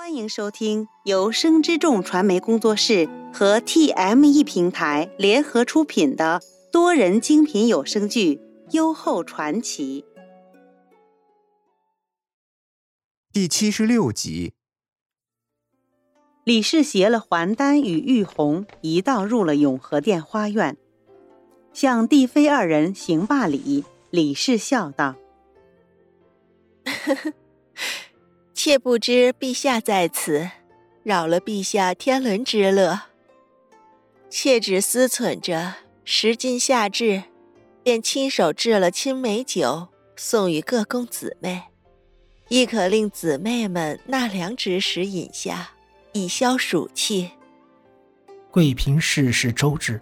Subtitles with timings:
[0.00, 6.40] 欢迎收听由生之众传媒工作室和 TME 平台联合出品的
[6.72, 8.36] 多人精品有声剧
[8.70, 10.06] 《优厚传奇》
[13.30, 14.54] 第七十六集。
[16.44, 20.78] 李氏携了还丹与玉红一道入了永和殿花院，
[21.74, 23.84] 向帝妃二人行罢礼。
[24.08, 25.16] 李氏笑道
[27.04, 27.34] ：“呵呵。”
[28.62, 30.50] 妾不知陛下在此，
[31.02, 33.00] 扰了陛下天伦之乐。
[34.28, 37.22] 妾只思忖着，时近夏至，
[37.82, 41.62] 便亲手制了青梅酒，送与各宫姊妹，
[42.48, 45.70] 亦可令姊妹们纳凉之时饮下，
[46.12, 47.30] 以消暑气。
[48.50, 49.98] 贵嫔事事周至，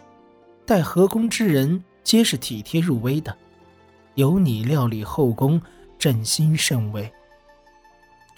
[0.67, 3.39] 待和宫之人皆是体贴入微的，
[4.17, 5.62] 有你料理后宫，
[5.97, 7.09] 朕心甚慰。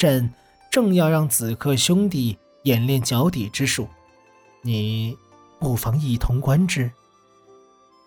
[0.00, 0.32] 朕
[0.70, 3.86] 正要让子克兄弟演练脚底之术，
[4.62, 5.14] 你
[5.58, 6.90] 不妨一同观之。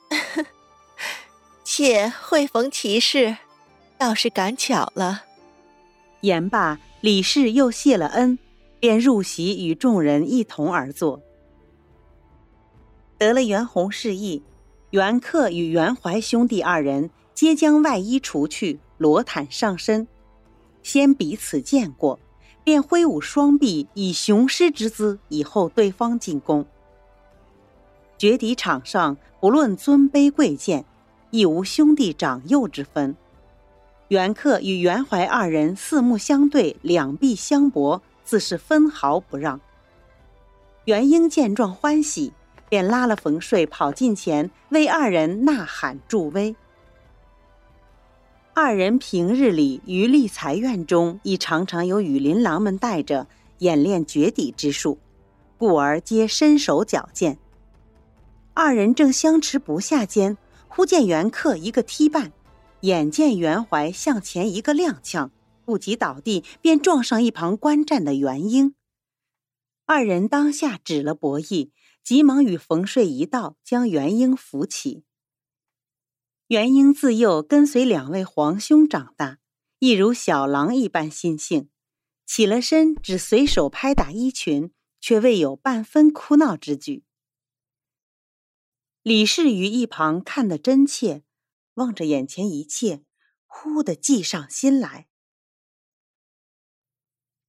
[1.63, 3.37] 妾会逢其事，
[3.95, 5.25] 倒是赶巧了。
[6.21, 8.39] 言罢，李氏又谢了恩，
[8.79, 11.21] 便入席与众人一同而坐。
[13.19, 14.41] 得了袁弘示意，
[14.89, 20.07] 袁克与袁怀兄弟二人皆将外衣除去，裸袒上身。
[20.83, 22.19] 先彼此见过，
[22.63, 26.65] 便挥舞双臂，以雄狮之姿，以后对方进攻。
[28.17, 30.85] 决敌场上，不论尊卑贵贱，
[31.31, 33.15] 亦无兄弟长幼之分。
[34.09, 39.59] 袁克与袁怀二人四目相对，两臂相搏，自是分毫不让。
[40.85, 42.33] 袁英见状欢喜，
[42.69, 46.55] 便拉了冯睡跑近前，为二人呐喊助威。
[48.55, 54.99] 二人平日里于立财院中，亦常常有羽林郎们带着演练绝底之术，
[55.57, 57.39] 故而皆身手矫健。
[58.53, 60.37] 二人正相持不下间，
[60.67, 62.31] 忽见袁克一个踢绊，
[62.81, 65.31] 眼见袁怀向前一个踉跄，
[65.65, 68.75] 不及倒地，便撞上一旁观战的袁英。
[69.87, 71.71] 二人当下止了博弈，
[72.03, 75.03] 急忙与冯睡一道将袁英扶起。
[76.53, 79.39] 元英自幼跟随两位皇兄长大，
[79.79, 81.71] 一如小狼一般心性。
[82.27, 84.71] 起了身，只随手拍打衣裙，
[85.01, 87.03] 却未有半分哭闹之举。
[89.01, 91.23] 李氏于一旁看得真切，
[91.73, 93.03] 望着眼前一切，
[93.47, 95.07] 忽地计上心来。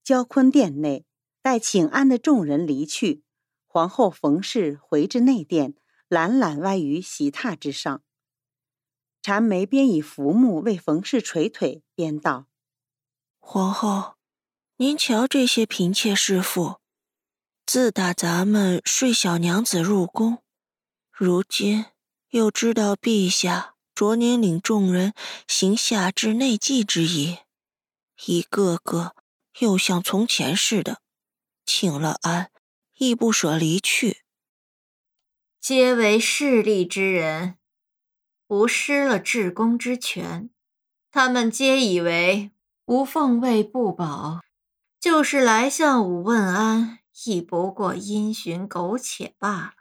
[0.03, 1.05] 交坤殿内，
[1.43, 3.23] 待请安的众人离去，
[3.67, 5.75] 皇后冯氏回至内殿，
[6.09, 8.03] 懒懒歪于席榻之上。
[9.25, 12.47] 禅眉边以浮木为冯氏捶腿，边道
[13.41, 14.17] ：“皇后，
[14.77, 16.75] 您瞧这些嫔妾侍妇，
[17.65, 20.43] 自打咱们睡小娘子入宫，
[21.11, 21.87] 如今
[22.33, 25.15] 又知道陛下着您领众人
[25.49, 27.39] 行下至内祭之仪，
[28.27, 29.17] 一个个
[29.61, 31.01] 又像从前似的，
[31.65, 32.51] 请了安，
[32.99, 34.19] 亦不舍离去，
[35.59, 37.57] 皆为势利之人。”
[38.49, 40.51] 吾失了至公之权，
[41.11, 42.51] 他们皆以为
[42.87, 44.41] 吾奉位不保，
[45.01, 49.73] 就是来向吾问安，亦不过因循苟且罢了。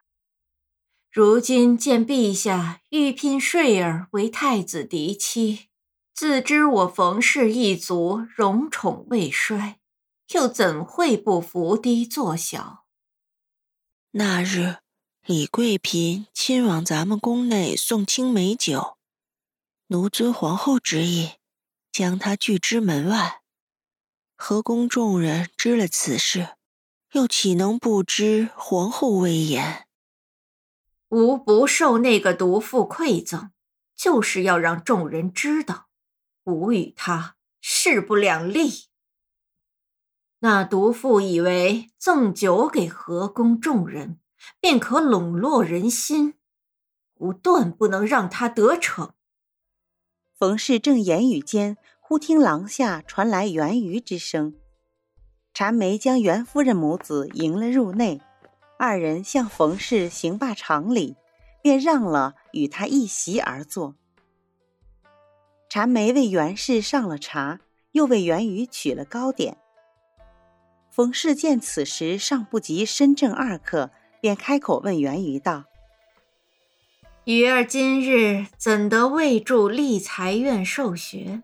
[1.11, 5.67] 如今见陛下欲聘睡儿为太子嫡妻，
[6.13, 9.79] 自知我冯氏一族荣宠未衰，
[10.33, 12.85] 又怎会不伏低作小？
[14.11, 14.82] 那日。
[15.25, 18.97] 李贵嫔亲往咱们宫内送青梅酒，
[19.87, 21.35] 奴遵皇后之意，
[21.93, 23.41] 将她拒之门外。
[24.35, 26.57] 和宫众人知了此事，
[27.13, 29.87] 又岂能不知皇后威严？
[31.07, 33.51] 吾不受那个毒妇馈赠，
[33.95, 35.87] 就是要让众人知道，
[36.43, 38.87] 吾与她势不两立。
[40.39, 44.19] 那毒妇以为赠酒给和宫众人。
[44.59, 46.35] 便可笼络人心，
[47.15, 49.13] 吾断不能让他得逞。
[50.37, 54.55] 冯氏正言语间，忽听廊下传来袁瑜之声。
[55.53, 58.19] 禅梅将袁夫人母子迎了入内，
[58.77, 61.15] 二人向冯氏行罢长礼，
[61.61, 63.95] 便让了与他一席而坐。
[65.69, 67.59] 禅梅为袁氏上了茶，
[67.91, 69.57] 又为袁瑜取了糕点。
[70.89, 73.91] 冯氏见此时尚不及身正二刻。
[74.23, 75.65] 便开口问元瑜道
[77.27, 81.43] ：“鱼儿今日怎得未住立财院受学？”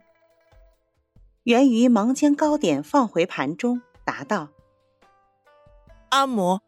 [1.43, 4.47] 元瑜忙将糕点放回盘中，答道
[6.11, 6.61] ：“阿母，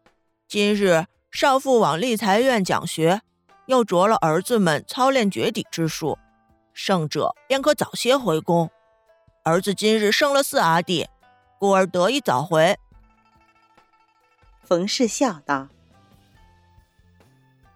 [0.46, 3.22] 今日少妇往立财院讲学，
[3.64, 6.18] 又着了儿子们操练绝底之术，
[6.74, 8.70] 胜者便可早些回宫。
[9.44, 11.08] 儿子今日生了四阿弟，
[11.58, 12.78] 故而得以早回。”
[14.62, 15.68] 冯氏笑道。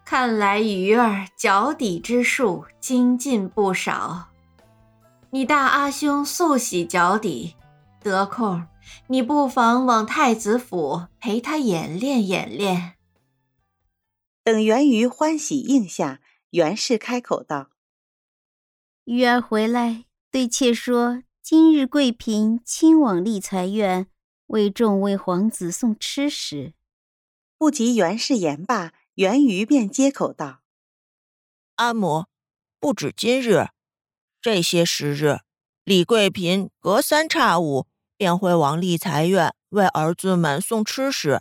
[0.08, 4.28] 看来鱼儿脚底之术精进不少。
[5.30, 7.56] 你大阿兄素喜脚底，
[8.00, 8.68] 得空
[9.08, 12.94] 你不妨往太子府陪他演练演练。
[14.44, 16.20] 等源于欢喜应下，
[16.50, 17.70] 袁氏开口道
[19.06, 24.06] ：“鱼儿回来，对妾说，今日贵嫔亲往丽才院，
[24.46, 26.74] 为众位皇子送吃食。”
[27.58, 28.92] 不及袁氏言罢。
[29.16, 30.60] 元瑜便接口道
[31.76, 32.26] ：“阿母，
[32.78, 33.68] 不止今日，
[34.42, 35.38] 这些时日，
[35.84, 37.86] 李贵嫔隔三差五
[38.18, 41.40] 便会往丽才院为儿子们送吃食，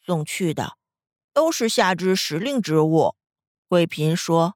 [0.00, 0.76] 送去的
[1.32, 3.16] 都是下之时令之物。
[3.66, 4.54] 贵嫔说，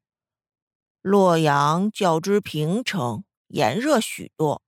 [1.03, 4.63] 洛阳较之平城炎热许多，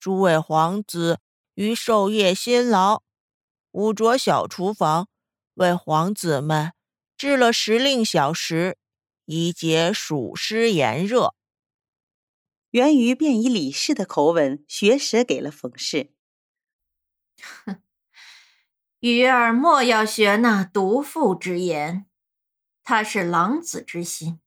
[0.00, 1.20] 诸位皇子
[1.54, 3.04] 于授业辛劳，
[3.70, 5.06] 吾着小厨房
[5.54, 6.72] 为皇子们。”
[7.16, 8.76] 制了时令小食，
[9.24, 11.34] 以解暑湿炎热。
[12.72, 16.12] 源于便以李氏的口吻学舌给了冯氏。
[17.64, 17.80] 哼，
[19.00, 22.04] 鱼儿莫要学那毒妇之言，
[22.82, 24.40] 他是狼子之心，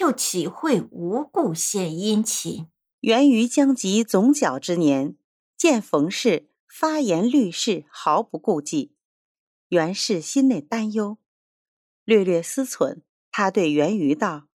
[0.00, 2.66] 又岂会无故献殷勤？
[3.00, 5.16] 源于将及总角之年，
[5.56, 8.96] 见冯氏发言律事，毫不顾忌，
[9.68, 11.18] 袁氏心内担忧。
[12.04, 14.48] 略略思忖，他对袁于道：“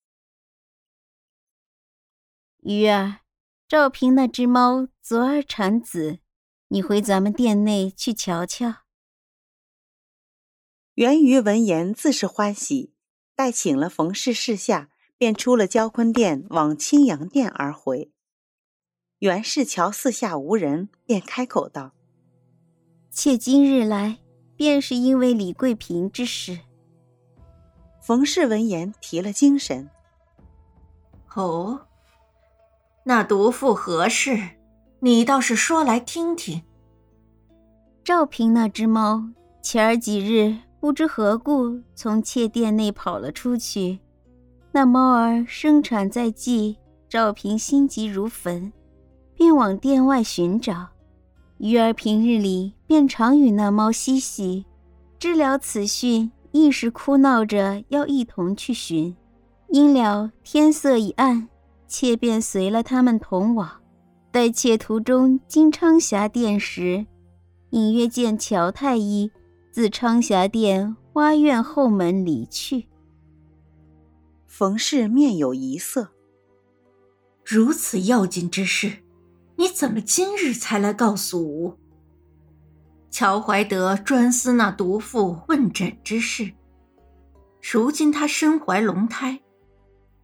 [2.64, 3.22] 鱼儿，
[3.68, 6.20] 赵平那只猫昨儿产子，
[6.70, 8.84] 你回咱们店内去瞧瞧。”
[10.96, 12.94] 袁瑜闻言自是欢喜，
[13.36, 18.12] 待请了冯氏侍下，便出了交坤殿，往青阳殿而回。
[19.20, 21.94] 袁氏瞧四下无人，便开口道
[23.12, 24.20] ：“妾今日来，
[24.58, 26.60] 便是因为李贵嫔之事。”
[28.06, 29.90] 冯氏闻言提了精神。
[31.34, 31.88] 哦，
[33.04, 34.38] 那毒妇何事？
[35.00, 36.62] 你倒是说来听听。
[38.04, 39.24] 赵平那只猫，
[39.64, 44.00] 前儿几日不知何故从妾殿内跑了出去。
[44.72, 46.78] 那猫儿生产在即，
[47.10, 48.72] 赵平心急如焚，
[49.34, 50.90] 便往殿外寻找。
[51.58, 54.68] 鱼儿平日里便常与那猫嬉戏，
[55.18, 56.32] 知了此讯。
[56.56, 59.14] 一时哭闹着要一同去寻，
[59.68, 61.50] 因了天色已暗，
[61.86, 63.70] 妾便随了他们同往。
[64.32, 67.06] 待妾途中经昌霞殿时，
[67.72, 69.30] 隐约见乔太医
[69.70, 72.88] 自昌霞殿花院后门离去。
[74.48, 76.12] 冯氏面有疑色，
[77.44, 79.00] 如此要紧之事，
[79.58, 81.78] 你怎么今日才来告诉吾？
[83.18, 86.52] 乔怀德专司那毒妇问诊之事，
[87.62, 89.40] 如今他身怀龙胎，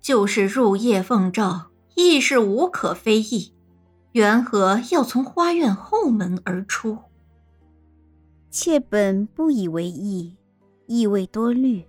[0.01, 3.53] 就是入夜奉诏，亦是无可非议。
[4.11, 6.97] 缘何要从花院后门而出？
[8.49, 10.35] 妾本不以为意，
[10.85, 11.85] 亦未多虑。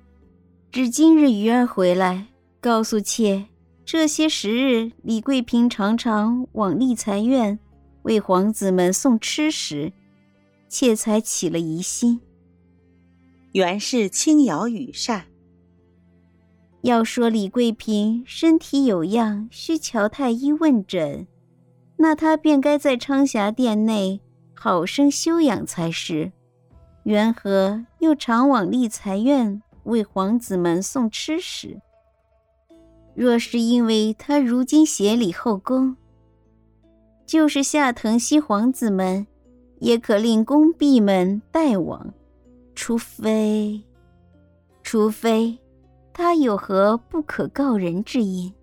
[0.70, 2.28] 只今日鱼儿回来，
[2.60, 3.46] 告诉妾，
[3.84, 7.58] 这些时日李贵嫔常常往丽才院
[8.02, 9.92] 为皇子们送吃食。
[10.72, 12.18] 妾才起了疑心。
[13.52, 15.26] 原是轻摇羽扇。
[16.80, 21.26] 要说李贵嫔身体有恙，需乔太医问诊，
[21.98, 24.22] 那她便该在昌霞殿内
[24.54, 26.32] 好生休养才是。
[27.02, 31.78] 缘何又常往丽才院为皇子们送吃食？
[33.14, 35.98] 若是因为她如今协理后宫，
[37.26, 39.26] 就是下藤西皇子们。
[39.82, 42.14] 也可令宫婢们代往，
[42.72, 43.82] 除非，
[44.80, 45.58] 除非
[46.12, 48.54] 他有何不可告人之因。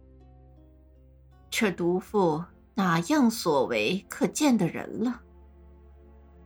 [1.50, 2.42] 这毒妇
[2.76, 5.20] 哪样所为可见的人了？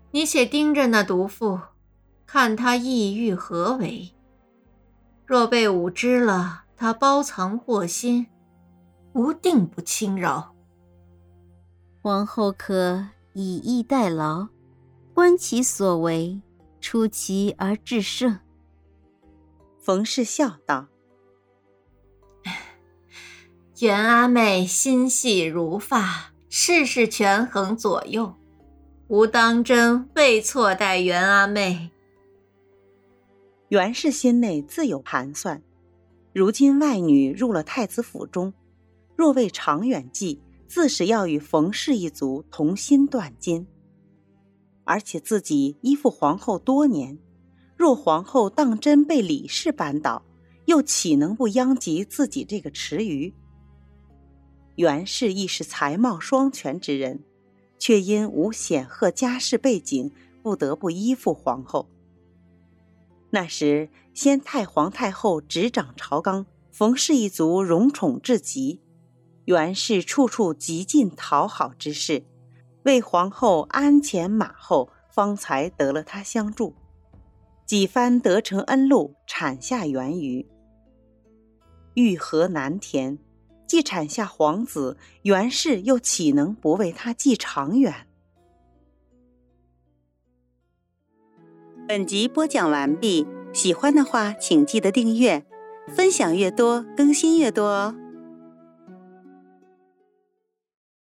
[0.10, 1.60] 你且盯着那毒妇，
[2.25, 4.12] 看她意欲何为。
[5.27, 8.25] 若被吾知了，她包藏祸心，
[9.13, 10.56] 吾定不轻饶。
[12.01, 14.48] 皇后可以逸待劳。
[15.13, 16.41] 观其所为，
[16.82, 18.39] 出奇而制胜。
[19.79, 20.88] 冯氏笑道
[23.79, 28.34] ：“袁阿妹心细如发，事事权衡左右，
[29.08, 31.91] 吾当真未错待袁阿妹。
[33.67, 35.62] 袁氏心内自有盘算。
[36.34, 38.51] 如今外女入了太子府中，
[39.15, 43.67] 若为长远计，自是要与冯氏一族同心断金。
[44.85, 47.17] 而且自己依附皇后多年，
[47.77, 50.23] 若皇后当真被李氏扳倒，
[50.65, 53.33] 又岂能不殃及自己这个池鱼？
[54.75, 57.23] 袁氏亦是才貌双全之人，
[57.77, 60.11] 却因无显赫家世背景，
[60.41, 61.87] 不得不依附皇后。
[63.29, 68.79] 那时，先太皇太后执掌朝纲，冯氏一族荣宠至极，
[69.45, 72.23] 袁氏处处极尽讨好之事，
[72.83, 76.75] 为皇后鞍前马后，方才得了她相助。
[77.65, 80.45] 几番得承恩禄，产下元鱼。
[81.93, 83.17] 欲和难填，
[83.65, 88.07] 既产下皇子，袁氏又岂能不为他计长远？
[91.87, 95.45] 本集播讲完毕，喜欢的话请记得订阅，
[95.87, 97.95] 分享越多更新越多哦。